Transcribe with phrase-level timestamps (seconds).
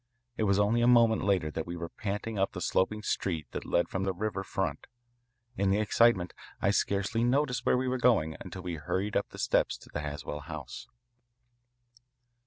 [0.35, 3.67] It was only a moment later that we were panting up the sloping street that
[3.67, 4.87] led from the river front.
[5.57, 9.37] In the excitement I scarcely noticed where we were going until we hurried up the
[9.37, 10.87] steps to the Haswell house.